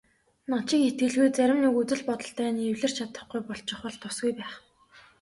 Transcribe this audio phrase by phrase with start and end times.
[0.49, 4.53] Над шиг итгэлгүй зарим нэг үзэл бодолтой нь эвлэрч чадахгүй болчихвол тусгүй байх.